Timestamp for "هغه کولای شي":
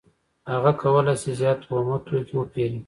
0.51-1.31